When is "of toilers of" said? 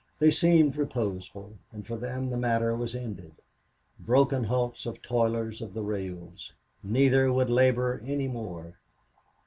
4.87-5.75